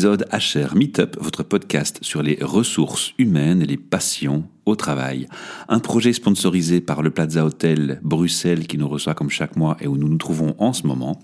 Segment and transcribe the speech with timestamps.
[0.00, 5.28] épisode HR Meetup, votre podcast sur les ressources humaines et les passions au travail.
[5.68, 9.86] Un projet sponsorisé par le Plaza Hotel Bruxelles qui nous reçoit comme chaque mois et
[9.86, 11.20] où nous nous trouvons en ce moment.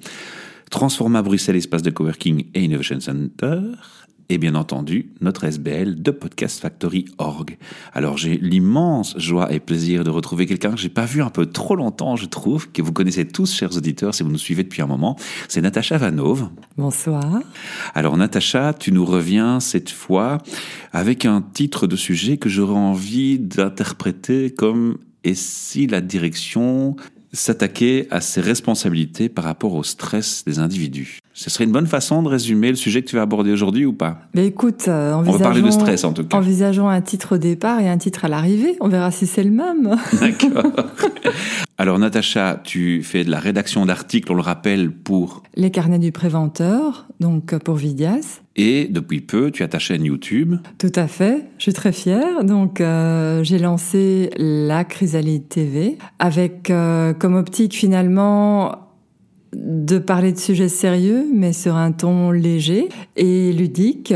[0.70, 3.60] Transforma Bruxelles espace de coworking et innovation center
[4.28, 7.56] et bien entendu notre SBL de Podcast Factory Org.
[7.92, 11.46] Alors j'ai l'immense joie et plaisir de retrouver quelqu'un que j'ai pas vu un peu
[11.46, 14.82] trop longtemps, je trouve, que vous connaissez tous, chers auditeurs, si vous nous suivez depuis
[14.82, 15.16] un moment.
[15.48, 16.48] C'est Natacha Vanov.
[16.76, 17.40] Bonsoir.
[17.94, 20.38] Alors Natacha, tu nous reviens cette fois
[20.92, 26.96] avec un titre de sujet que j'aurais envie d'interpréter comme et si la direction
[27.32, 31.20] s'attaquer à ses responsabilités par rapport au stress des individus?
[31.38, 33.92] Ce serait une bonne façon de résumer le sujet que tu vas aborder aujourd'hui ou
[33.92, 34.20] pas?
[34.34, 36.34] Mais écoute, euh, on va parler de stress en tout cas.
[36.34, 38.74] Envisageons un titre au départ et un titre à l'arrivée.
[38.80, 39.96] On verra si c'est le même.
[40.18, 40.72] D'accord.
[41.76, 45.42] Alors Natacha, tu fais de la rédaction d'articles, on le rappelle, pour...
[45.56, 48.40] Les carnets du préventeur, donc pour Vidias.
[48.56, 50.54] Et depuis peu, tu as ta chaîne YouTube.
[50.78, 52.44] Tout à fait, je suis très fière.
[52.44, 58.85] Donc euh, j'ai lancé la Chrysalide TV avec euh, comme optique finalement
[59.54, 64.12] de parler de sujets sérieux, mais sur un ton léger et ludique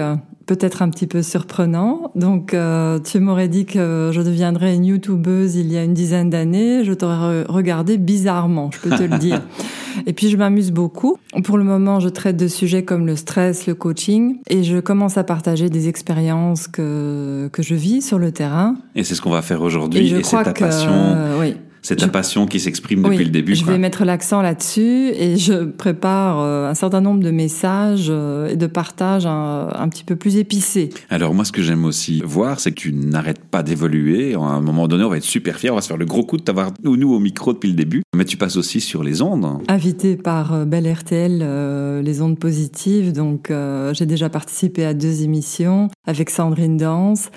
[0.50, 2.10] peut-être un petit peu surprenant.
[2.16, 6.28] Donc, euh, tu m'aurais dit que je deviendrais une youtubeuse il y a une dizaine
[6.28, 6.82] d'années.
[6.82, 9.42] Je t'aurais regardé bizarrement, je peux te le dire.
[10.06, 11.18] Et puis, je m'amuse beaucoup.
[11.44, 15.18] Pour le moment, je traite de sujets comme le stress, le coaching, et je commence
[15.18, 18.76] à partager des expériences que, que je vis sur le terrain.
[18.96, 20.12] Et c'est ce qu'on va faire aujourd'hui.
[20.12, 21.16] Et, et c'est ta passion.
[21.38, 21.54] oui.
[21.82, 23.54] C'est ta passion qui s'exprime depuis le début.
[23.54, 28.48] Je vais mettre l'accent là-dessus et je prépare euh, un certain nombre de messages euh,
[28.48, 30.90] et de partages un, petit peu plus épicés.
[31.08, 34.34] Alors moi, ce que j'aime aussi voir, c'est que tu n'arrêtes pas d'évoluer.
[34.34, 36.22] À un moment donné, on va être super fiers, on va se faire le gros
[36.22, 38.02] coup de t'avoir nous au micro depuis le début.
[38.14, 39.46] Mais tu passes aussi sur les ondes.
[39.68, 43.12] Invité par euh, Belle RTL, les ondes positives.
[43.12, 43.52] Donc
[43.92, 47.30] j'ai déjà participé à deux émissions avec Sandrine Danse.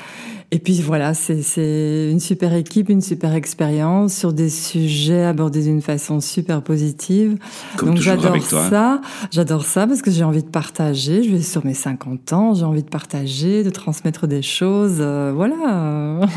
[0.53, 5.81] Et puis voilà, c'est une super équipe, une super expérience sur des sujets abordés d'une
[5.81, 7.39] façon super positive.
[7.75, 8.69] Comme Donc j'adore hein.
[8.69, 11.23] ça, j'adore ça parce que j'ai envie de partager.
[11.23, 14.97] Je vais sur mes 50 ans, j'ai envie de partager, de transmettre des choses.
[14.99, 16.19] Euh, voilà.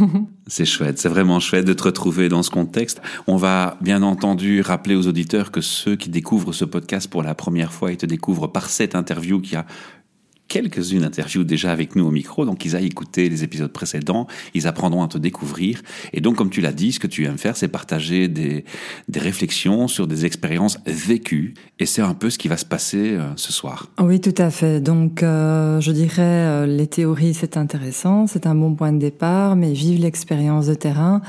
[0.49, 3.03] C'est chouette, c'est vraiment chouette de te retrouver dans ce contexte.
[3.27, 7.35] On va bien entendu rappeler aux auditeurs que ceux qui découvrent ce podcast pour la
[7.35, 9.67] première fois et te découvrent par cette interview qui a
[10.49, 14.67] quelques-unes interviews déjà avec nous au micro, donc ils aillent écouter les épisodes précédents, ils
[14.67, 15.83] apprendront à te découvrir.
[16.13, 18.65] Et donc, comme tu l'as dit, ce que tu aimes faire, c'est partager des,
[19.09, 21.55] des réflexions sur des expériences vécues.
[21.79, 23.89] Et c'est un peu ce qui va se passer euh, ce soir.
[24.01, 24.81] Oui, tout à fait.
[24.81, 29.57] Donc, euh, je dirais, euh, les théories, c'est intéressant, c'est un bon point de départ,
[29.57, 31.23] mais vive l'expérience de terrain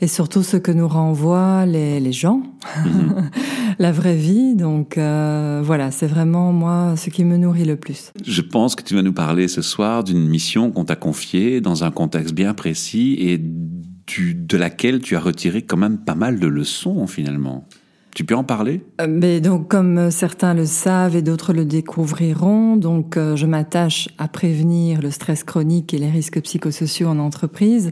[0.00, 2.42] et surtout ce que nous renvoient les, les gens,
[2.84, 3.30] mhm.
[3.82, 4.54] la vraie vie.
[4.54, 8.12] Donc, voilà, c'est vraiment moi ce qui me nourrit le plus.
[8.24, 11.60] Je pense pense que tu vas nous parler ce soir d'une mission qu'on t'a confiée
[11.60, 16.38] dans un contexte bien précis et de laquelle tu as retiré quand même pas mal
[16.38, 17.66] de leçons finalement.
[18.14, 18.84] Tu peux en parler?
[19.00, 24.08] Euh, Mais donc, comme certains le savent et d'autres le découvriront, donc euh, je m'attache
[24.16, 27.90] à prévenir le stress chronique et les risques psychosociaux en entreprise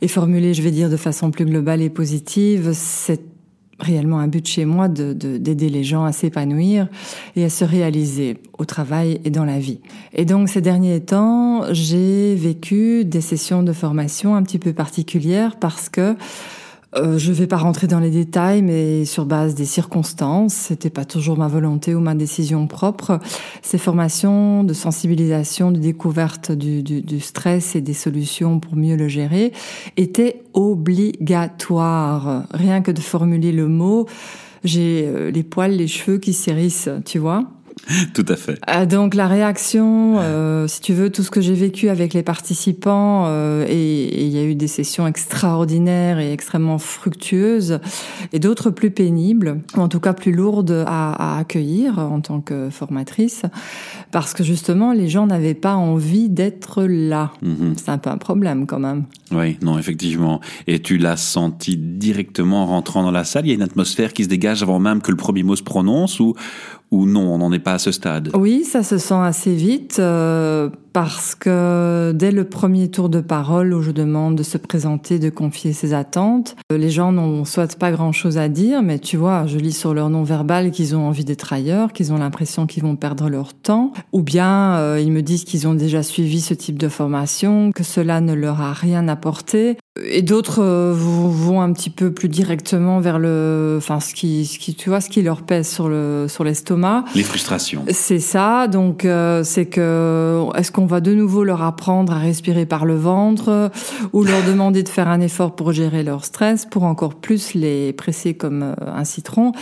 [0.00, 3.37] et formuler, je vais dire, de façon plus globale et positive cette
[3.80, 6.88] réellement un but chez moi de d'aider les gens à s'épanouir
[7.36, 9.80] et à se réaliser au travail et dans la vie.
[10.12, 15.56] Et donc ces derniers temps, j'ai vécu des sessions de formation un petit peu particulières
[15.56, 16.16] parce que
[16.98, 20.90] euh, je ne vais pas rentrer dans les détails, mais sur base des circonstances, c'était
[20.90, 23.20] pas toujours ma volonté ou ma décision propre.
[23.62, 29.52] Ces formations de sensibilisation, de découverte du, stress et des solutions pour mieux le gérer
[29.96, 32.44] étaient obligatoires.
[32.52, 34.06] Rien que de formuler le mot,
[34.64, 37.44] j'ai euh, les poils, les cheveux qui s'hérissent, tu vois.
[38.14, 38.58] Tout à fait.
[38.66, 42.22] Ah, donc la réaction, euh, si tu veux, tout ce que j'ai vécu avec les
[42.22, 47.80] participants, euh, et il y a eu des sessions extraordinaires et extrêmement fructueuses,
[48.32, 52.40] et d'autres plus pénibles, ou en tout cas plus lourdes à, à accueillir en tant
[52.40, 53.42] que formatrice,
[54.10, 57.32] parce que justement les gens n'avaient pas envie d'être là.
[57.42, 57.74] Mhm.
[57.76, 59.04] C'est un peu un problème quand même.
[59.30, 60.40] Oui, non, effectivement.
[60.66, 63.46] Et tu l'as senti directement en rentrant dans la salle?
[63.46, 65.62] Il y a une atmosphère qui se dégage avant même que le premier mot se
[65.62, 66.34] prononce, ou
[66.90, 68.30] ou non, on n'en est pas à ce stade?
[68.34, 73.74] Oui, ça se sent assez vite euh, parce que dès le premier tour de parole
[73.74, 77.76] où je demande de se présenter, de confier ses attentes, euh, les gens n'ont soit
[77.76, 81.06] pas grand-chose à dire, mais tu vois, je lis sur leur nom verbal qu'ils ont
[81.06, 85.12] envie d'être ailleurs, qu'ils ont l'impression qu'ils vont perdre leur temps, ou bien euh, ils
[85.12, 88.72] me disent qu'ils ont déjà suivi ce type de formation, que cela ne leur a
[88.72, 94.14] rien apporté, et d'autres euh, vont un petit peu plus directement vers le, enfin ce
[94.14, 97.04] qui, ce qui, tu vois, ce qui leur pèse sur le sur l'estomac.
[97.14, 97.84] Les frustrations.
[97.90, 98.68] C'est ça.
[98.68, 102.96] Donc euh, c'est que est-ce qu'on va de nouveau leur apprendre à respirer par le
[102.96, 103.70] ventre
[104.12, 107.92] ou leur demander de faire un effort pour gérer leur stress, pour encore plus les
[107.92, 109.52] presser comme euh, un citron,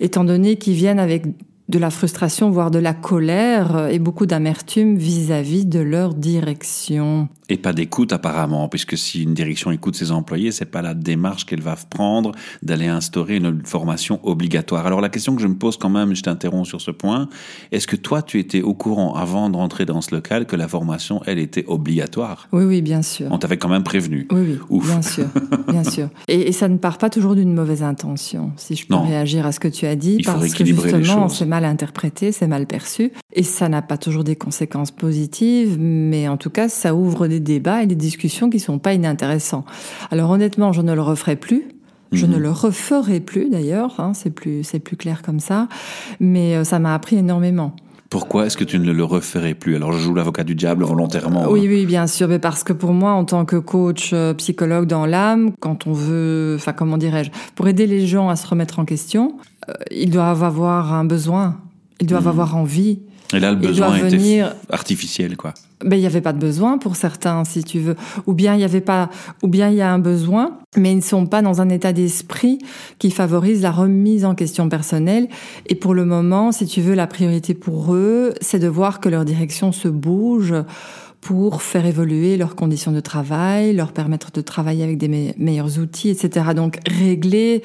[0.00, 1.24] étant donné qu'ils viennent avec
[1.68, 7.28] de la frustration, voire de la colère et beaucoup d'amertume vis-à-vis de leur direction.
[7.50, 11.46] Et pas d'écoute apparemment, puisque si une direction écoute ses employés, c'est pas la démarche
[11.46, 12.32] qu'elle va prendre
[12.62, 14.86] d'aller instaurer une formation obligatoire.
[14.86, 17.28] Alors la question que je me pose quand même, je t'interromps sur ce point,
[17.72, 20.68] est-ce que toi tu étais au courant avant de rentrer dans ce local que la
[20.68, 22.48] formation, elle était obligatoire?
[22.52, 23.28] Oui, oui, bien sûr.
[23.30, 24.26] On t'avait quand même prévenu.
[24.30, 25.26] Oui, oui, bien sûr,
[25.68, 26.08] bien sûr.
[26.28, 29.60] Et, ça ne part pas toujours d'une mauvaise intention, si je peux réagir à ce
[29.60, 33.68] que tu as dit, parce que justement, c'est mal interprété, c'est mal perçu, et ça
[33.68, 37.86] n'a pas toujours des conséquences positives, mais en tout cas, ça ouvre des débats et
[37.86, 39.64] des discussions qui sont pas inintéressants.
[40.12, 41.64] Alors honnêtement, je ne le referai plus.
[42.12, 42.42] Je ne mhm.
[42.42, 45.68] le referai plus d'ailleurs, hein, c'est plus c'est plus clair comme ça,
[46.20, 47.74] mais euh, ça m'a appris énormément.
[48.08, 49.76] Pourquoi est-ce que tu ne le referais plus?
[49.76, 51.44] Alors je joue l'avocat du diable volontairement.
[51.50, 51.68] Oui, hein.
[51.68, 55.04] oui, bien sûr, mais parce que pour moi, en tant que coach euh, psychologue dans
[55.04, 58.86] l'âme, quand on veut, enfin comment dirais-je, pour aider les gens à se remettre en
[58.86, 59.36] question,
[59.90, 61.60] ils doivent avoir un besoin,
[62.00, 62.28] ils doivent mhm.
[62.28, 63.00] avoir envie,
[63.34, 64.54] et là, le besoin était venir...
[64.70, 65.52] artificiel, quoi.
[65.84, 67.94] Ben, il n'y avait pas de besoin pour certains, si tu veux.
[68.26, 69.10] Ou bien il y avait pas,
[69.42, 71.92] ou bien il y a un besoin, mais ils ne sont pas dans un état
[71.92, 72.58] d'esprit
[72.98, 75.28] qui favorise la remise en question personnelle.
[75.66, 79.08] Et pour le moment, si tu veux, la priorité pour eux, c'est de voir que
[79.08, 80.54] leur direction se bouge
[81.28, 86.08] pour faire évoluer leurs conditions de travail, leur permettre de travailler avec des meilleurs outils,
[86.08, 86.54] etc.
[86.56, 87.62] Donc régler,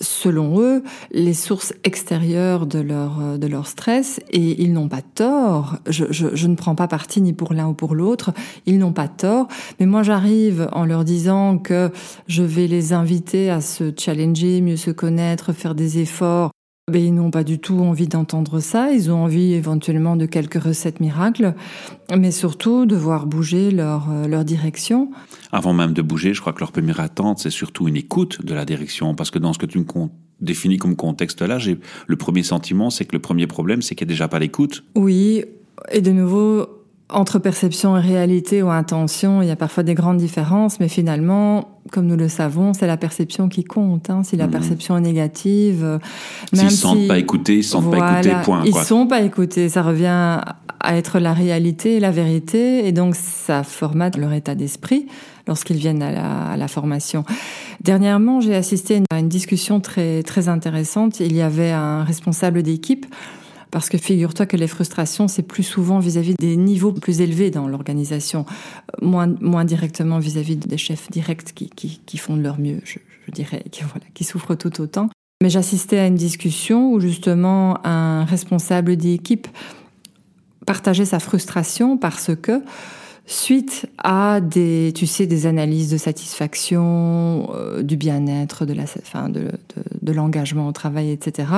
[0.00, 0.82] selon eux,
[1.12, 4.18] les sources extérieures de leur, de leur stress.
[4.32, 5.76] Et ils n'ont pas tort.
[5.88, 8.32] Je, je, je ne prends pas parti ni pour l'un ou pour l'autre.
[8.66, 9.46] Ils n'ont pas tort.
[9.78, 11.92] Mais moi, j'arrive en leur disant que
[12.26, 16.50] je vais les inviter à se challenger, mieux se connaître, faire des efforts
[16.92, 21.00] ils n'ont pas du tout envie d'entendre ça, ils ont envie éventuellement de quelques recettes
[21.00, 21.54] miracles,
[22.14, 25.10] mais surtout de voir bouger leur, euh, leur direction.
[25.50, 28.52] Avant même de bouger, je crois que leur première attente, c'est surtout une écoute de
[28.52, 29.84] la direction, parce que dans ce que tu me
[30.40, 34.06] définis comme contexte là, j'ai le premier sentiment, c'est que le premier problème, c'est qu'il
[34.06, 34.84] n'y a déjà pas l'écoute.
[34.94, 35.44] Oui,
[35.90, 36.83] et de nouveau,
[37.14, 41.68] entre perception et réalité ou intention, il y a parfois des grandes différences, mais finalement,
[41.90, 44.10] comme nous le savons, c'est la perception qui compte.
[44.10, 44.22] Hein.
[44.24, 44.52] Si la mhm.
[44.52, 45.98] perception est négative, euh,
[46.52, 48.62] même s'ils ne sentent pas écoutés, ils sentent pas écoutés, point.
[48.64, 49.68] Ils sont pas écoutés.
[49.68, 50.40] Ça revient
[50.80, 55.06] à être la réalité et la vérité, et donc ça formate leur état d'esprit
[55.46, 57.24] lorsqu'ils viennent à la, à la, formation.
[57.82, 61.20] Dernièrement, j'ai assisté à une discussion très très intéressante.
[61.20, 63.06] Il y avait un responsable d'équipe
[63.74, 67.66] parce que figure-toi que les frustrations, c'est plus souvent vis-à-vis des niveaux plus élevés dans
[67.66, 72.80] l'organisation, euh, moins, moins directement vis-à-vis des chefs directs qui, qui, font de leur mieux,
[72.84, 75.10] je, je dirais, qui, voilà, qui souffrent tout autant.
[75.42, 79.48] Mais j'assistais à une discussion où justement un responsable d'équipe
[80.66, 82.62] partageait sa frustration parce que
[83.26, 89.28] suite à des, tu sais, des analyses de satisfaction, euh, du bien-être, de la, enfin,
[89.28, 91.48] de, de, de l'engagement au travail, etc.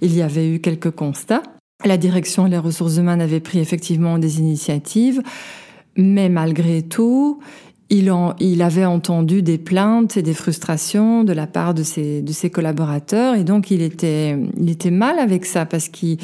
[0.00, 1.42] Il y avait eu quelques constats.
[1.84, 5.22] La direction et les ressources humaines avaient pris effectivement des initiatives,
[5.96, 7.40] mais malgré tout,
[7.90, 12.22] il, en, il avait entendu des plaintes et des frustrations de la part de ses,
[12.22, 16.18] de ses collaborateurs et donc il était, il était mal avec ça parce qu'il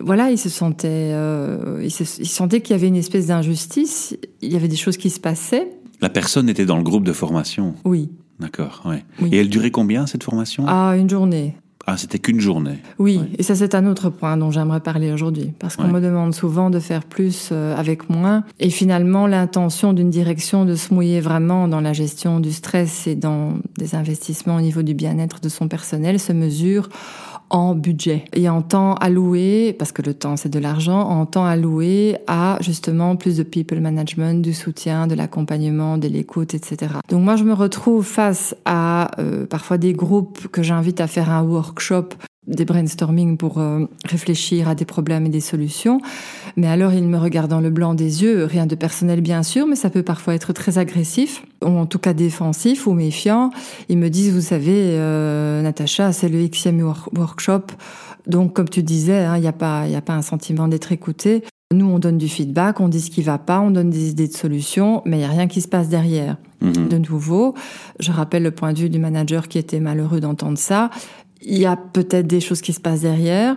[0.00, 4.16] voilà, il se sentait, euh, il, se, il sentait qu'il y avait une espèce d'injustice,
[4.40, 5.70] il y avait des choses qui se passaient.
[6.00, 7.74] La personne était dans le groupe de formation.
[7.84, 8.10] Oui.
[8.38, 9.04] D'accord, ouais.
[9.30, 10.64] Et elle durait combien cette formation?
[10.66, 11.56] Ah, une journée.
[11.86, 12.78] Ah, c'était qu'une journée.
[12.98, 16.34] Oui, et ça c'est un autre point dont j'aimerais parler aujourd'hui, parce qu'on me demande
[16.34, 21.20] souvent de faire plus euh, avec moins, et finalement l'intention d'une direction de se mouiller
[21.20, 25.48] vraiment dans la gestion du stress et dans des investissements au niveau du bien-être de
[25.48, 26.88] son personnel se mesure
[27.50, 31.44] en budget et en temps alloué, parce que le temps c'est de l'argent, en temps
[31.44, 36.94] alloué à justement plus de people management, du soutien, de l'accompagnement, de l'écoute, etc.
[37.08, 41.30] Donc moi je me retrouve face à euh, parfois des groupes que j'invite à faire
[41.30, 42.10] un workshop
[42.46, 46.00] des brainstorming pour euh, réfléchir à des problèmes et des solutions.
[46.56, 49.66] Mais alors, ils me regardent dans le blanc des yeux, rien de personnel bien sûr,
[49.66, 53.50] mais ça peut parfois être très agressif, ou en tout cas défensif ou méfiant.
[53.88, 56.82] Ils me disent, vous savez, euh, Natacha, c'est le Xème
[57.16, 57.66] workshop,
[58.26, 60.92] donc comme tu disais, hein, il n'y a, pas, y a pas un sentiment d'être
[60.92, 61.44] écouté.
[61.72, 64.26] Nous, on donne du feedback, on dit ce qui va pas, on donne des idées
[64.26, 66.36] de solutions, mais il n'y a rien qui se passe derrière.
[66.62, 66.88] Mm-hmm.
[66.88, 67.54] De nouveau,
[68.00, 70.90] je rappelle le point de vue du manager qui était malheureux d'entendre ça.
[71.42, 73.56] Il y a peut-être des choses qui se passent derrière,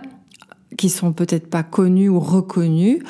[0.76, 3.02] qui sont peut-être pas connues ou reconnues.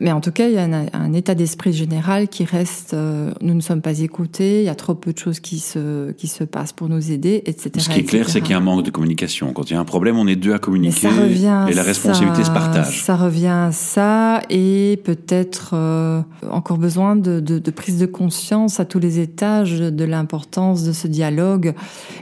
[0.00, 2.94] Mais en tout cas, il y a un, état d'esprit général qui reste.
[2.94, 4.60] Euh, nous ne sommes pas écoutés.
[4.60, 7.42] Il y a trop peu de choses qui se qui se passent pour nous aider,
[7.46, 7.70] etc.
[7.78, 9.52] Ce qui est clair, c'est qu'il y a un manque de communication.
[9.52, 11.08] Quand il y a un problème, on est deux à communiquer.
[11.08, 13.02] et la responsabilité se partage.
[13.02, 18.80] Ça revient à ça et peut-être euh, encore besoin de, de, de, prise de conscience
[18.80, 21.74] à tous les étages de l'importance de ce dialogue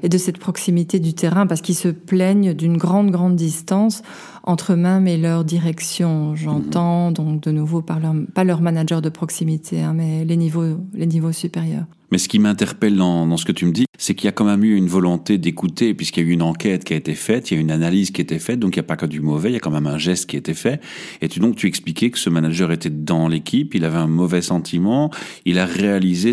[0.02, 4.02] et de cette proximité du terrain, parce qu'ils se plaignent d'une grande grande distance
[4.47, 6.35] entre eux-mêmes et leur direction.
[6.35, 10.79] J'entends donc de nouveau par leur, pas leur manager de proximité, hein, mais les niveaux,
[10.95, 11.85] les niveaux supérieurs.
[12.13, 14.33] Mais ce qui m'interpelle dans, dans, ce que tu me dis, c'est qu'il y a
[14.33, 17.15] quand même eu une volonté d'écouter, puisqu'il y a eu une enquête qui a été
[17.15, 18.97] faite, il y a une analyse qui a été faite, donc il n'y a pas
[18.97, 20.81] que du mauvais, il y a quand même un geste qui a été fait.
[21.21, 24.43] Et tu, donc tu expliquais que ce manager était dans l'équipe, il avait un mauvais
[24.43, 25.11] sentiment,
[25.45, 26.33] il a réalisé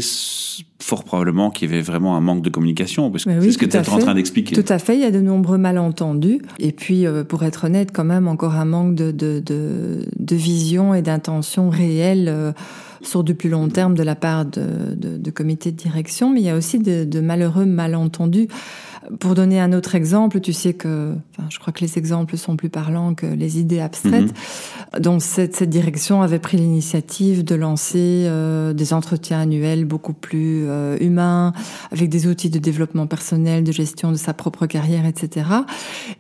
[0.80, 3.66] fort probablement qu'il y avait vraiment un manque de communication, parce que c'est ce que
[3.66, 4.56] tu es en train d'expliquer.
[4.56, 7.92] Tout à fait, il y a de nombreux malentendus, et puis euh, pour être honnête,
[7.94, 12.54] quand même encore un manque de, de, de, de vision et d'intention réelle.
[13.04, 16.40] Sur du plus long terme de la part de, de, de comités de direction, mais
[16.40, 18.48] il y a aussi de malheureux malentendus.
[19.20, 22.56] Pour donner un autre exemple, tu sais que, enfin, je crois que les exemples sont
[22.56, 24.34] plus parlants que les idées abstraites.
[24.94, 25.02] Mhm.
[25.02, 30.66] Donc cette, cette, direction avait pris l'initiative de lancer euh, des entretiens annuels beaucoup plus
[30.68, 31.54] euh, humains,
[31.92, 35.48] avec des outils de développement personnel, de gestion de sa propre carrière, etc.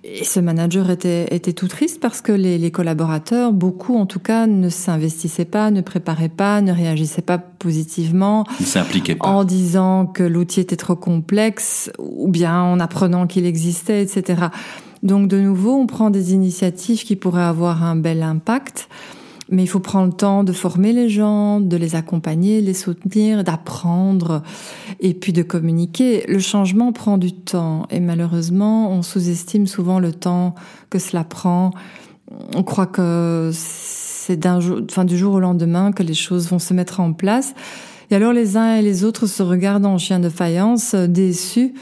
[0.04, 4.20] Et ce manager était, était tout triste parce que les, les collaborateurs, beaucoup en tout
[4.20, 8.46] cas, ne s'investissaient pas, ne préparaient pas, ne réagissaient pas positivement.
[8.60, 8.66] Ils
[9.16, 9.28] pas.
[9.28, 14.48] En disant que l'outil était trop complexe, ou bien en apprenant qu'il existait, etc.
[15.04, 18.90] Donc de nouveau, on prend des initiatives qui pourraient avoir un bel impact.
[19.50, 23.44] Mais il faut prendre le temps de former les gens, de les accompagner, les soutenir,
[23.44, 24.42] d'apprendre
[25.02, 26.24] et puis de communiquer.
[26.28, 30.56] Le changement prend du temps et malheureusement, on sous-estime souvent le temps
[30.90, 31.72] que cela prend.
[32.56, 36.60] On croit que c'est d'un jour, enfin, du jour au lendemain que les choses vont
[36.60, 37.54] se mettre en place.
[38.10, 41.74] Et alors les uns et les autres se regardent en chien de faïence, déçus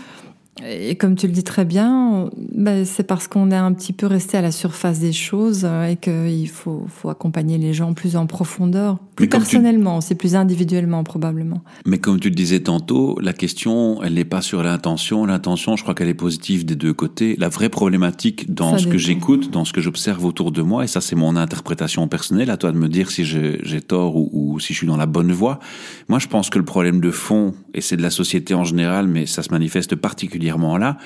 [0.66, 4.06] et comme tu le dis très bien, ben c'est parce qu'on est un petit peu
[4.06, 8.18] resté à la surface des choses euh, et qu'il faut, faut accompagner les gens plus
[8.18, 11.62] en profondeur, plus personnellement, c'est plus individuellement probablement.
[11.86, 15.26] Mais comme tu le disais tantôt, la question, elle n'est pas sur l'intention.
[15.26, 17.36] L'intention, je crois qu'elle est positive des deux côtés.
[17.40, 20.88] La vraie problématique dans ce que j'écoute, dans ce que j'observe autour de moi, et
[20.88, 24.60] ça c'est mon interprétation personnelle, à toi de me dire si j'ai tort ou, ou
[24.60, 25.60] si je suis dans la bonne voie.
[26.10, 29.08] Moi, je pense que le problème de fond, et c'est de la société en général,
[29.08, 30.98] mais ça se manifeste particulièrement là,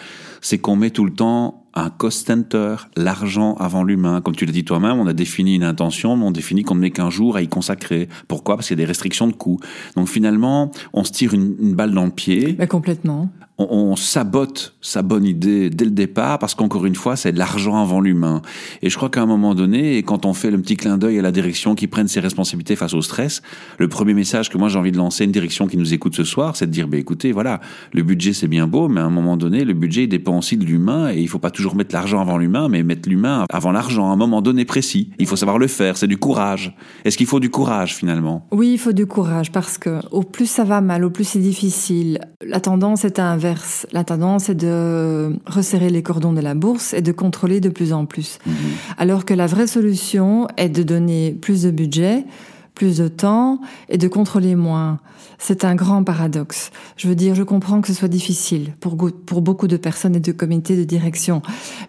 [0.42, 4.22] c'est qu'on met tout le temps un cost center, l'argent avant l'humain.
[4.22, 6.80] Comme tu l'as dit toi-même, on a défini une intention, mais on définit qu'on ne
[6.80, 8.08] met qu'un jour à y consacrer.
[8.30, 8.56] Pourquoi?
[8.56, 9.60] Parce qu'il y a des restrictions de coûts.
[9.98, 12.56] Donc finalement, on se tire une, balle dans le pied.
[12.58, 17.32] Mais complètement on, sabote sa bonne idée dès le départ parce qu'encore une fois, c'est
[17.32, 18.42] de l'argent avant l'humain.
[18.82, 21.22] Et je crois qu'à un moment donné, quand on fait le petit clin d'œil à
[21.22, 23.42] la direction qui prenne ses responsabilités face au stress,
[23.78, 26.26] le premier message que moi j'ai envie de lancer une direction qui nous écoute ce
[26.26, 27.62] soir, c'est de dire, bah, écoutez, voilà,
[27.94, 30.58] le budget c'est bien beau, mais à un moment donné, le budget il dépend aussi
[30.58, 33.72] de l'humain et il faut pas toujours mettre l'argent avant l'humain, mais mettre l'humain avant
[33.72, 35.12] l'argent à un moment donné précis.
[35.20, 36.76] Il faut savoir le faire, c'est du courage.
[37.06, 38.48] Est-ce qu'il faut du courage finalement?
[38.52, 41.40] Oui, il faut du courage parce que au plus ça va mal, au plus c'est
[41.40, 43.32] difficile, la tendance est à
[43.92, 47.94] la tendance est de resserrer les cordons de la bourse et de contrôler de plus
[47.94, 48.40] en plus.
[48.46, 48.56] Mhm.
[48.98, 52.26] Alors que la vraie solution est de donner plus de budget,
[52.76, 55.00] plus de temps et de contrôler moins.
[55.38, 56.72] C'est un grand paradoxe.
[56.98, 60.20] Je veux dire, je comprends que ce soit difficile pour, pour beaucoup de personnes et
[60.20, 61.42] de comités de direction,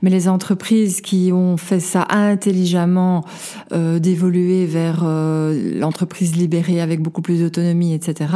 [0.03, 3.25] mais les entreprises qui ont fait ça intelligemment,
[3.73, 8.31] euh, d'évoluer vers euh, l'entreprise libérée avec beaucoup plus d'autonomie, etc.,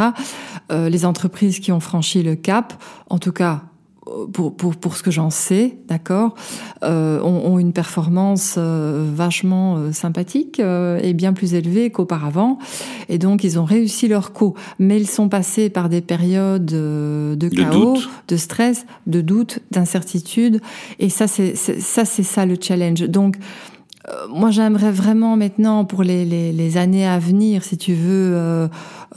[0.70, 2.74] euh, les entreprises qui ont franchi le cap,
[3.08, 3.62] en tout cas
[4.32, 6.34] pour, pour, pour ce que j'en sais, d'accord,
[6.82, 12.58] euh, ont, ont, une performance euh, vachement euh, sympathique euh, et bien plus élevée qu'auparavant.
[13.08, 14.54] Et donc, ils ont réussi leur coup.
[14.78, 17.98] Mais ils sont passés par des périodes de chaos,
[18.28, 20.60] de, stress, de doute, d'incertitude.
[20.98, 23.02] Et ça, c'est ça, c'est ça le challenge.
[23.02, 23.36] Donc,
[24.30, 28.68] moi, j'aimerais vraiment maintenant, pour les, les, les, années à venir, si tu veux, euh,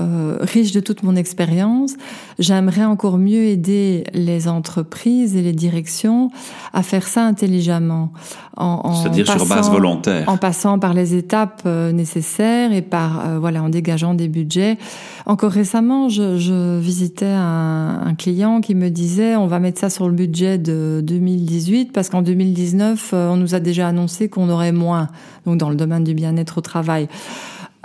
[0.02, 1.94] euh, riche de toute mon expérience,
[2.40, 6.32] j'aimerais encore mieux aider les entreprises et les directions
[6.74, 8.12] à faire ça intelligemment.
[8.58, 10.28] C'est-à-dire sur base volontaire.
[10.28, 14.78] En passant par les étapes euh, nécessaires et par, euh, voilà, en dégageant des budgets.
[15.26, 19.90] Encore récemment, je, je visitais un, un, client qui me disait, on va mettre ça
[19.90, 24.72] sur le budget de 2018 parce qu'en 2019, on nous a déjà annoncé qu'on aurait
[24.74, 25.10] moins,
[25.46, 27.08] donc dans le domaine du bien-être au travail.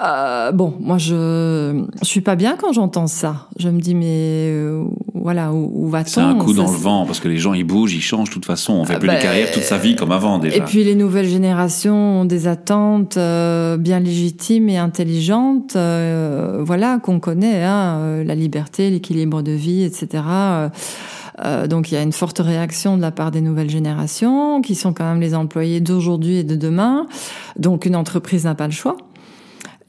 [0.00, 3.49] euh, bon, moi je je suis pas bien quand j'entends ça.
[3.59, 4.07] Je me dis mais
[4.52, 6.12] euh, voilà où, où va-t-on?
[6.12, 8.28] C'est un coup Ça, dans le vent parce que les gens ils bougent, ils changent
[8.28, 8.75] de toute façon.
[8.75, 10.57] On fait Ah plus bah, de carrière toute sa vie comme avant déjà.
[10.57, 15.76] Et puis les nouvelles générations ont des attentes euh, bien légitimes et intelligentes,
[16.61, 20.23] voilà qu'on connaît, hein, la liberté, l'équilibre de vie, etc.
[21.45, 24.75] Euh, donc il y a une forte réaction de la part des nouvelles générations, qui
[24.75, 27.07] sont quand même les employés d'aujourd'hui et de demain.
[27.59, 28.97] Donc une entreprise n'a pas le choix.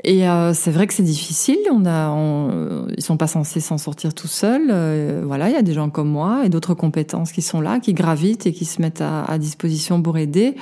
[0.06, 1.58] Et euh, c'est vrai que c'est difficile.
[1.72, 4.70] On a, on, ils sont pas censés s'en sortir tout seuls.
[4.70, 7.80] Euh, voilà, il y a des gens comme moi et d'autres compétences qui sont là,
[7.80, 10.56] qui gravitent et qui se mettent à, à disposition pour aider.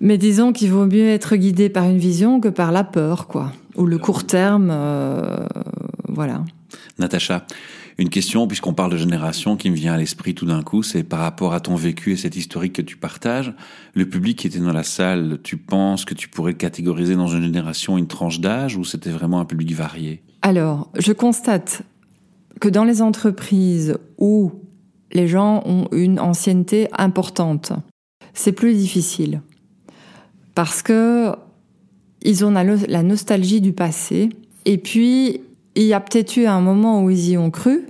[0.00, 3.52] Mais disons qu'il vaut mieux être guidé par une vision que par la peur, quoi,
[3.76, 4.68] ou le court terme.
[4.70, 5.46] euh,
[6.08, 6.42] voilà.
[6.98, 7.46] Natacha,
[7.98, 11.04] une question, puisqu'on parle de génération, qui me vient à l'esprit tout d'un coup, c'est
[11.04, 13.52] par rapport à ton vécu et cette historique que tu partages,
[13.94, 17.28] le public qui était dans la salle, tu penses que tu pourrais le catégoriser dans
[17.28, 20.22] une génération, une tranche d'âge, ou c'était vraiment un public varié?
[20.42, 21.82] Alors, je constate
[22.60, 24.52] que dans les entreprises où
[25.12, 27.72] les gens ont une ancienneté importante,
[28.32, 29.40] c'est plus difficile.
[30.54, 31.32] Parce que
[32.22, 34.30] ils ont la nostalgie du passé.
[34.64, 35.42] Et puis,
[35.76, 37.86] il y a peut-être eu un moment où ils y ont cru.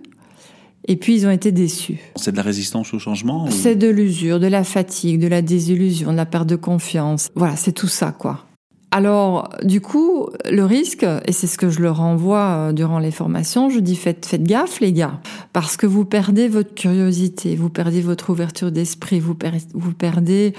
[0.87, 1.99] Et puis, ils ont été déçus.
[2.17, 5.41] C'est de la résistance au changement ou- C'est de l'usure, de la fatigue, de la
[5.41, 7.31] désillusion, de la perte de confiance.
[7.35, 8.45] Voilà, c'est tout ça, quoi.
[8.91, 13.11] Alors, du coup, le risque, et c'est ce que je leur renvoie euh, durant les
[13.11, 15.21] formations, je dis faites, faites gaffe, les gars,
[15.53, 20.53] parce que vous perdez votre curiosité, vous perdez votre ouverture d'esprit, vous, per- vous perdez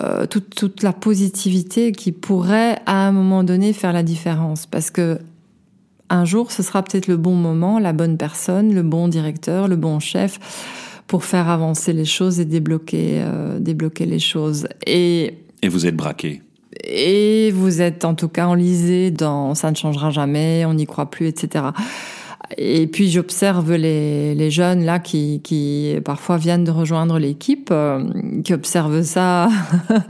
[0.00, 4.66] euh, toute, toute la positivité qui pourrait, à un moment donné, faire la différence.
[4.66, 5.18] Parce que
[6.12, 9.76] un jour, ce sera peut-être le bon moment, la bonne personne, le bon directeur, le
[9.76, 10.38] bon chef
[11.06, 14.68] pour faire avancer les choses et débloquer, euh, débloquer les choses.
[14.86, 16.42] Et, Et vous êtes braqué.
[16.84, 21.10] et vous êtes en tout cas enlisé dans ça ne changera jamais, on n'y croit
[21.10, 21.64] plus, etc.
[22.58, 28.04] Et puis j'observe les, les jeunes là qui, qui parfois viennent de rejoindre l'équipe, euh,
[28.44, 29.48] qui observent ça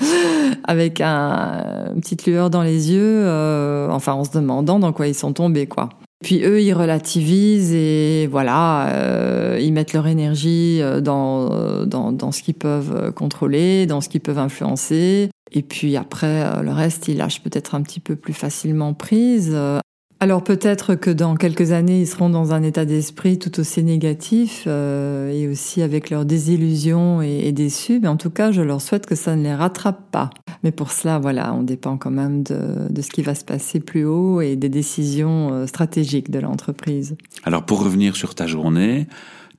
[0.64, 5.06] avec un, une petite lueur dans les yeux, euh, enfin en se demandant dans quoi
[5.06, 5.90] ils sont tombés quoi.
[6.22, 12.44] Puis eux, ils relativisent et voilà, euh, ils mettent leur énergie dans, dans, dans ce
[12.44, 15.30] qu'ils peuvent contrôler, dans ce qu'ils peuvent influencer.
[15.50, 19.58] Et puis après, le reste, ils lâchent peut-être un petit peu plus facilement prise.
[20.22, 24.62] Alors peut-être que dans quelques années, ils seront dans un état d'esprit tout aussi négatif
[24.68, 27.98] euh, et aussi avec leur désillusion et, et déçus.
[28.00, 30.30] Mais en tout cas, je leur souhaite que ça ne les rattrape pas.
[30.62, 33.80] Mais pour cela, voilà, on dépend quand même de, de ce qui va se passer
[33.80, 37.16] plus haut et des décisions euh, stratégiques de l'entreprise.
[37.42, 39.08] Alors pour revenir sur ta journée,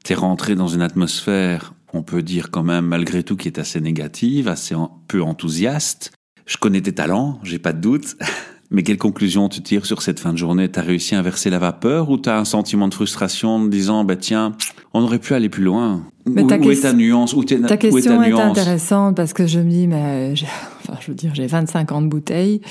[0.06, 3.82] t'es rentré dans une atmosphère, on peut dire quand même malgré tout, qui est assez
[3.82, 4.76] négative, assez
[5.10, 6.14] peu enthousiaste.
[6.46, 8.16] Je connais tes talents, j'ai pas de doute.
[8.74, 10.68] Mais quelle conclusion tu tires sur cette fin de journée?
[10.68, 14.16] T'as réussi à inverser la vapeur ou t'as un sentiment de frustration en disant, bah
[14.16, 14.54] tiens,
[14.96, 16.02] on aurait pu aller plus loin?
[16.26, 17.34] Mais où, ta où est ta nuance?
[17.34, 18.58] Où, Ta où question est ta est, nuance?
[18.58, 20.48] intéressante parce que je me dis, mais j'ai-
[20.82, 22.62] enfin, je veux dire, j'ai 25 ans de bouteilles,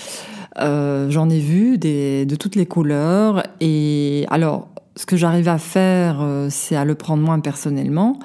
[0.61, 5.59] euh, j'en ai vu des, de toutes les couleurs et alors ce que j'arrive à
[5.59, 8.19] faire, euh, c'est à le prendre moins personnellement.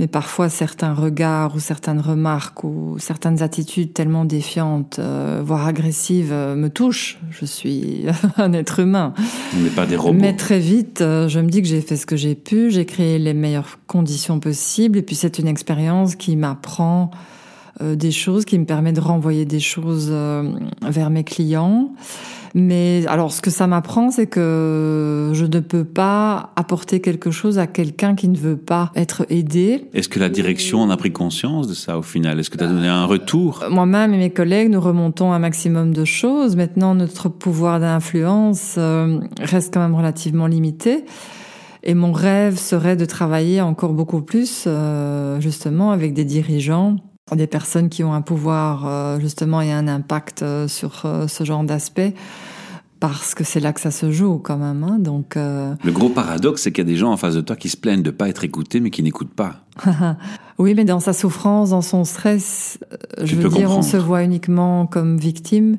[0.00, 6.32] Mais parfois, certains regards ou certaines remarques ou certaines attitudes tellement défiantes, euh, voire agressives,
[6.32, 7.18] euh, me touchent.
[7.28, 8.06] Je suis
[8.38, 9.12] un être humain.
[9.54, 10.18] N'est pas des robots.
[10.18, 12.86] Mais très vite, euh, je me dis que j'ai fait ce que j'ai pu, j'ai
[12.86, 17.10] créé les meilleures conditions possibles, et puis c'est une expérience qui m'apprend
[17.82, 20.10] des choses, qui me permet de renvoyer des choses
[20.82, 21.94] vers mes clients.
[22.54, 27.58] Mais alors, ce que ça m'apprend, c'est que je ne peux pas apporter quelque chose
[27.58, 29.88] à quelqu'un qui ne veut pas être aidé.
[29.94, 32.38] Est-ce que la direction en a pris conscience de ça au final?
[32.40, 33.64] Est-ce que tu as donné un retour?
[33.70, 36.56] Moi-même et mes collègues, nous remontons un maximum de choses.
[36.56, 41.04] Maintenant, notre pouvoir d'influence euh, reste quand même relativement limité.
[41.82, 46.96] Et mon rêve serait de travailler encore beaucoup plus, euh, justement, avec des dirigeants,
[47.36, 51.44] des personnes qui ont un pouvoir, euh, justement, et un impact euh, sur euh, ce
[51.44, 52.14] genre d'aspect,
[53.00, 54.84] parce que c'est là que ça se joue quand même.
[54.84, 57.40] Hein, donc, euh, Le gros paradoxe, c'est qu'il y a des gens en face de
[57.40, 59.64] toi qui se plaignent de pas être écoutés, mais qui n'écoutent pas.
[60.58, 62.78] oui, mais dans sa souffrance, dans son stress,
[63.22, 65.78] je veux dire, on se voit uniquement comme victime.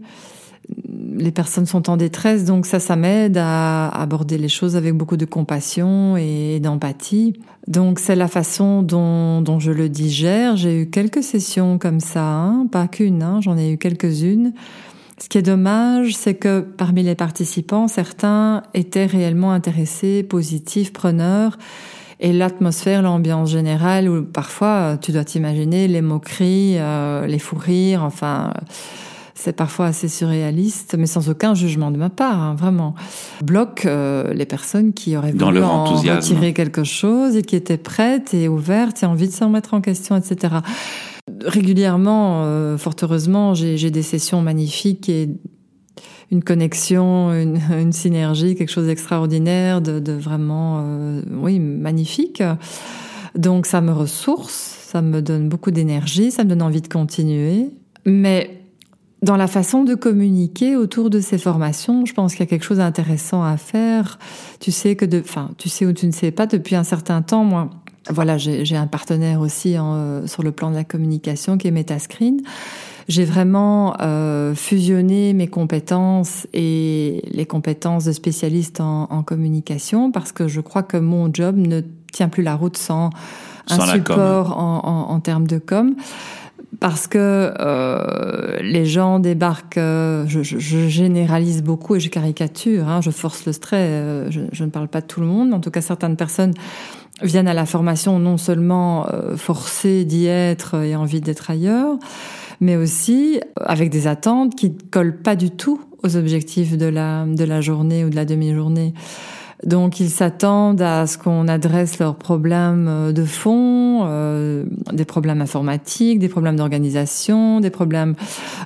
[1.18, 5.18] Les personnes sont en détresse, donc ça, ça m'aide à aborder les choses avec beaucoup
[5.18, 7.34] de compassion et d'empathie.
[7.68, 10.56] Donc c'est la façon dont, je le digère.
[10.58, 14.54] J'ai eu quelques sessions comme ça, hein, pas qu'une, hein, j'en ai eu quelques-unes.
[15.22, 21.60] Ce qui est dommage, c'est que parmi les participants, certains étaient réellement intéressés, positifs, preneurs.
[22.20, 28.04] Et l'atmosphère, l'ambiance générale, où parfois, tu dois t'imaginer les moqueries, euh, les fous rires,
[28.04, 28.54] enfin,
[29.44, 32.94] c'est parfois assez surréaliste, mais sans aucun jugement de ma part, hein, vraiment,
[33.44, 37.56] bloque euh, les personnes qui auraient Dans voulu leur en retirer quelque chose et qui
[37.56, 40.58] étaient prêtes et ouvertes et envie de se remettre en question, etc.
[41.44, 45.30] Régulièrement, euh, fort heureusement, j'ai j'ai des sessions magnifiques et
[46.30, 52.44] une connexion, une, une synergie, quelque chose d'extraordinaire, de, de vraiment, euh, oui, magnifique.
[53.34, 57.72] Donc ça me ressource, ça me donne beaucoup d'énergie, ça me donne envie de continuer.
[58.06, 58.61] Mais
[59.22, 62.66] dans la façon de communiquer autour de ces formations, je pense qu'il y a quelque
[62.66, 64.18] chose d'intéressant à faire.
[64.60, 67.22] Tu sais que, de, enfin, tu sais ou tu ne sais pas, depuis un certain
[67.22, 67.70] temps, moi,
[68.10, 71.72] voilà, j'ai un partenaire aussi en, euh, sur le plan de la communication qui est
[71.72, 72.42] Metascreen.
[73.08, 80.32] J'ai vraiment euh, fusionné mes compétences et les compétences de spécialiste en, en communication parce
[80.32, 81.82] que je crois que mon job ne
[82.12, 83.12] tient plus la route sans,
[83.68, 85.96] Sans un support en, en, en termes de com.
[86.82, 92.88] Parce que euh, les gens débarquent, euh, je, je- je généralise beaucoup et je caricature,
[92.90, 95.54] hein, je force le trait, euh, je, je ne parle pas de tout le monde,
[95.54, 96.54] en tout cas certaines personnes
[97.22, 101.98] viennent à la formation non seulement euh, forcées d'y être et envie d'être ailleurs,
[102.62, 107.26] mais aussi avec des attentes qui ne collent pas du tout aux objectifs de la,
[107.28, 108.96] de la journée ou de la demi-journée.
[109.66, 115.42] Donc ils s'attendent à ce qu'on adresse leurs problèmes euh, de fond, euh, des problèmes
[115.42, 118.16] informatiques, des problèmes d'organisation, des problèmes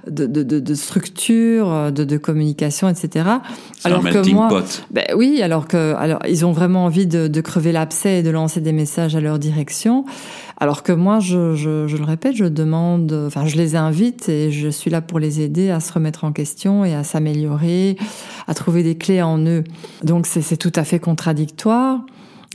[0.10, 3.26] de, de, de, de structure, euh, de, de communication, etc.
[3.28, 3.42] Un
[3.84, 4.84] Alors que moi, pot.
[4.92, 8.30] ben oui, alors que alors ils ont vraiment envie de, de crever l'abcès et de
[8.30, 10.06] lancer des messages à leur direction.
[10.58, 14.52] Alors que moi, je, je, je le répète, je demande, enfin, je les invite et
[14.52, 17.98] je suis là pour les aider à se remettre en question et à s'améliorer,
[18.48, 19.64] à trouver des clés en eux.
[20.04, 22.00] Donc c'est c'est tout à fait contradictoire.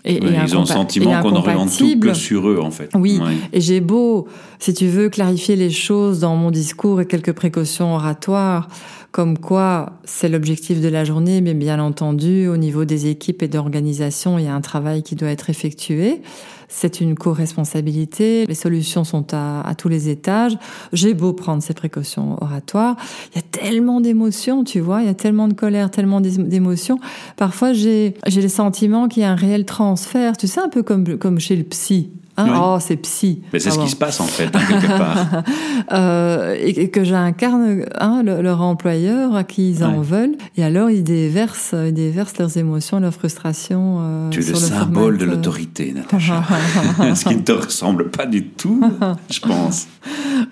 [0.04, 2.88] Et, Oui, et ils ont le sentiment qu'on oriente tout que sur eux, en fait.
[2.94, 3.20] Oui.
[3.22, 3.34] Ouais.
[3.52, 7.94] Et j'ai beau, si tu veux, clarifier les choses dans mon discours et quelques précautions
[7.94, 8.68] oratoires,
[9.12, 13.48] comme quoi c'est l'objectif de la journée, mais bien entendu, au niveau des équipes et
[13.48, 16.22] d'organisation, il y a un travail qui doit être effectué.
[16.72, 18.46] C'est une co-responsabilité.
[18.46, 20.56] Les solutions sont à, tous les étages.
[20.92, 22.96] J'ai beau prendre ces précautions oratoires.
[23.32, 25.02] Il y a tellement d'émotions, tu vois.
[25.02, 26.98] Il y a tellement de colère, tellement d'é- d'émotions.
[27.36, 30.36] Parfois, j'ai, j'ai le sentiment qu'il y a un réel transfert.
[30.36, 32.10] Tu sais, un peu comme, comme chez le psy.
[32.40, 32.58] Hein Oui.
[32.62, 33.42] Oh, c'est psy.
[33.52, 33.84] Mais c'est Ah ce bon.
[33.84, 35.26] qui se passe, en fait, hein, quelque part.
[35.92, 40.36] Euh, et, et que j'incarne hein, le- leur employeur à qui ils en veulent.
[40.56, 43.98] Et alors, ils déversent, ils déversent leurs émotions, leurs frustrations.
[44.00, 46.44] euh, tu es sur le le symbole de l'autorité, Natacha.
[47.14, 48.80] ce qui ne te ressemble pas du tout,
[49.30, 49.86] je pense.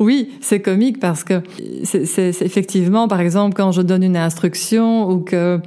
[0.01, 1.42] Oui, c'est comique parce que
[1.85, 2.03] c'est
[2.42, 5.61] effectivement, par exemple, quand je donne une instruction ou que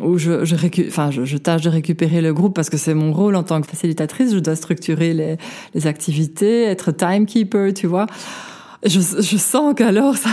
[0.00, 2.94] où je, je, récu- enfin, je, je tâche de récupérer le groupe parce que c'est
[2.94, 5.36] mon rôle en tant que facilitatrice, je dois structurer les,
[5.74, 8.06] les activités, être timekeeper, tu vois.
[8.84, 10.30] Je, je sens qu'alors ça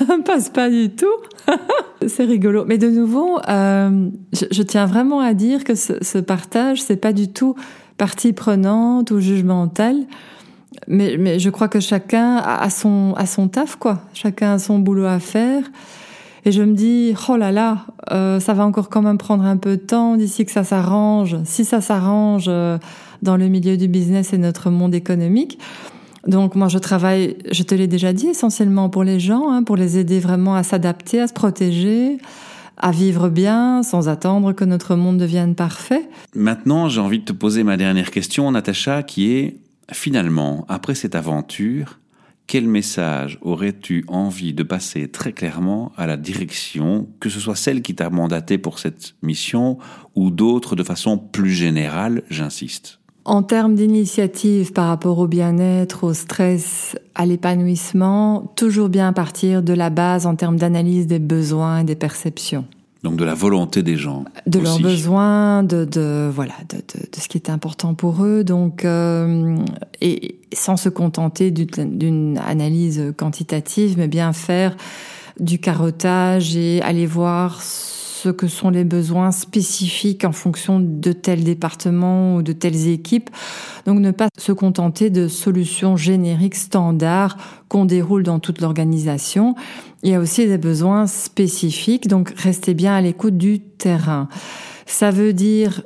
[0.00, 1.06] ne passe pas du tout.
[2.06, 2.64] c'est rigolo.
[2.66, 7.12] Mais de nouveau, euh, je, tiens vraiment à dire que ce, ce partage, c'est pas
[7.12, 7.54] du tout
[7.96, 9.96] partie prenante ou jugementale.
[10.88, 14.02] Mais, mais je crois que chacun a son, a son taf, quoi.
[14.12, 15.62] Chacun a son boulot à faire.
[16.46, 19.56] Et je me dis, oh là là, euh, ça va encore quand même prendre un
[19.56, 21.36] peu de temps d'ici que ça s'arrange.
[21.44, 22.78] Si ça s'arrange euh,
[23.20, 25.58] dans le milieu du business et notre monde économique.
[26.28, 29.76] Donc moi, je travaille, je te l'ai déjà dit, essentiellement pour les gens, hein, pour
[29.76, 32.18] les aider vraiment à s'adapter, à se protéger,
[32.76, 36.08] à vivre bien, sans attendre que notre monde devienne parfait.
[36.36, 39.56] Maintenant, j'ai envie de te poser ma dernière question, Natacha, qui est,
[39.90, 41.98] finalement, après cette aventure,
[42.46, 47.82] quel message aurais-tu envie de passer très clairement à la direction, que ce soit celle
[47.82, 49.78] qui t'a mandaté pour cette mission
[50.14, 56.14] ou d'autres de façon plus générale, j'insiste En termes d'initiative par rapport au bien-être, au
[56.14, 61.84] stress, à l'épanouissement, toujours bien partir de la base en termes d'analyse des besoins et
[61.84, 62.66] des perceptions.
[63.06, 64.24] Donc de la volonté des gens.
[64.48, 68.42] De leurs besoins, de, de voilà, de, de, de ce qui est important pour eux.
[68.42, 69.56] Donc, euh,
[70.00, 74.76] et sans se contenter d'une d'une analyse quantitative, mais bien faire
[75.38, 77.95] du carottage et aller voir ce
[78.30, 83.30] que sont les besoins spécifiques en fonction de tel département ou de telles équipes.
[83.86, 87.36] Donc ne pas se contenter de solutions génériques standards
[87.68, 89.54] qu'on déroule dans toute l'organisation.
[90.02, 94.28] Il y a aussi des besoins spécifiques, donc restez bien à l'écoute du terrain.
[94.86, 95.82] Ça veut dire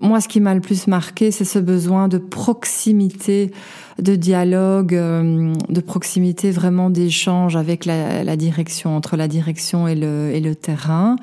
[0.00, 3.50] moi, ce qui m'a le plus marqué, c'est ce besoin de proximité,
[3.98, 9.94] de dialogue, euh, de proximité vraiment d'échange avec la, la, direction, entre la direction et
[9.94, 11.16] le, et le terrain.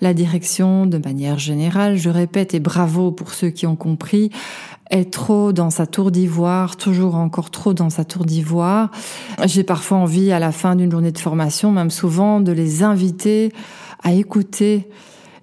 [0.00, 4.30] La direction, de manière générale, je répète, et bravo pour ceux qui ont compris,
[4.90, 8.90] est trop dans sa tour d'ivoire, toujours encore trop dans sa tour d'ivoire.
[9.44, 13.52] J'ai parfois envie, à la fin d'une journée de formation, même souvent, de les inviter
[14.02, 14.88] à écouter.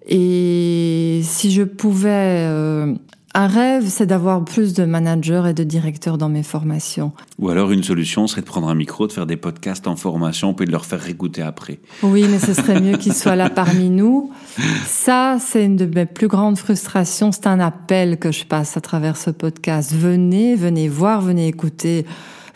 [0.08, 2.48] Et si je pouvais...
[2.48, 2.96] Euh,
[3.34, 7.14] un rêve, c'est d'avoir plus de managers et de directeurs dans mes formations.
[7.40, 10.54] Ou alors une solution serait de prendre un micro, de faire des podcasts en formation,
[10.54, 11.80] puis de leur faire réécouter après.
[12.04, 14.32] Oui, mais ce serait mieux qu'ils soient là parmi nous.
[14.86, 17.32] Ça, c'est une de mes plus grandes frustrations.
[17.32, 19.94] C'est un appel que je passe à travers ce podcast.
[19.96, 22.06] Venez, venez voir, venez écouter.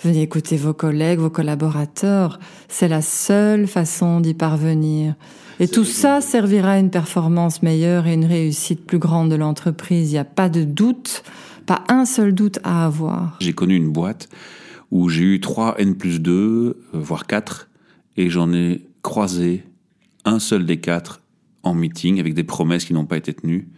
[0.03, 2.39] Venez écouter vos collègues, vos collaborateurs.
[2.67, 5.15] C'est la seule façon d'y parvenir.
[5.60, 10.10] Et tout ça servira à une performance meilleure et une réussite plus grande de l'entreprise.
[10.10, 11.24] Il n'y a pas de doute,
[11.65, 13.38] pas un seul doute à avoir.
[13.39, 14.28] J'ai connu une boîte
[14.91, 17.70] où j'ai eu 3 N plus 2, euh, voire 4,
[18.18, 19.63] et j'en ai croisé
[20.26, 21.22] un seul des quatre
[21.63, 23.70] en meeting avec des promesses qui n'ont pas été tenues,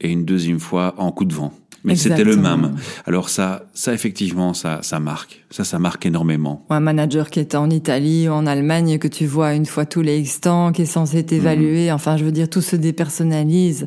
[0.00, 1.52] et une deuxième fois en coup de vent
[1.84, 2.74] mais c'était le même.
[3.06, 5.44] Alors ça, ça effectivement, ça, ça marque.
[5.50, 6.64] Ça, ça marque énormément.
[6.70, 10.02] Un manager qui est en Italie ou en Allemagne que tu vois une fois tous
[10.02, 10.40] les X
[10.74, 11.88] qui est censé t'évaluer.
[11.88, 11.94] Mhm.
[11.94, 13.86] Enfin, je veux dire, tout se dépersonnalise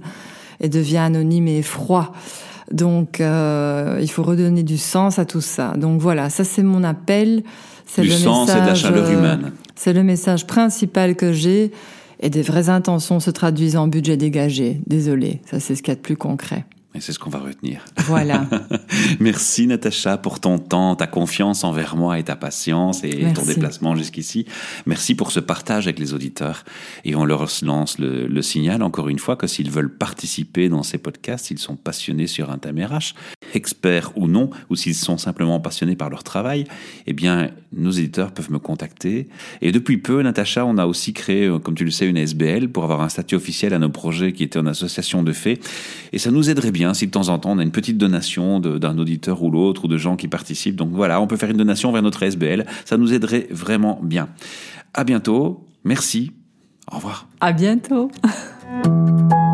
[0.61, 2.13] et devient anonyme et froid.
[2.71, 5.73] Donc, euh, il faut redonner du sens à tout ça.
[5.75, 7.43] Donc voilà, ça c'est mon appel.
[7.85, 9.51] C'est du sens et de la chaleur euh, humaine.
[9.75, 11.71] C'est le message principal que j'ai.
[12.21, 14.81] Et des vraies intentions se traduisent en budget dégagé.
[14.87, 16.65] Désolé, ça c'est ce qu'il y a de plus concret.
[16.95, 17.85] Et c'est ce qu'on va retenir.
[17.97, 18.47] Voilà.
[19.19, 23.95] Merci Natacha pour ton temps, ta confiance envers moi et ta patience et ton déplacement
[23.95, 24.45] jusqu'ici.
[24.87, 26.65] Merci pour ce partage avec les auditeurs.
[27.05, 30.81] Et on leur lance le, le signal encore une fois que s'ils veulent participer dans
[30.81, 33.13] ces podcasts, s'ils sont passionnés sur un thème RH,
[33.53, 36.65] experts ou non, ou s'ils sont simplement passionnés par leur travail,
[37.07, 39.27] eh bien, nos éditeurs peuvent me contacter.
[39.61, 42.69] Et depuis peu, Natacha, on a aussi créé, euh, comme tu le sais, une SBL
[42.69, 45.63] pour avoir un statut officiel à nos projets qui étaient en association de faits.
[46.13, 48.97] Et ça nous aiderait si de temps en temps on a une petite donation d'un
[48.97, 50.75] auditeur ou l'autre ou de gens qui participent.
[50.75, 52.65] Donc voilà, on peut faire une donation vers notre SBL.
[52.85, 54.29] Ça nous aiderait vraiment bien.
[54.93, 55.65] À bientôt.
[55.83, 56.31] Merci.
[56.91, 57.27] Au revoir.
[57.39, 58.11] À bientôt.